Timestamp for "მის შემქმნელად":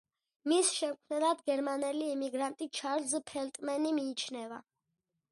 0.51-1.43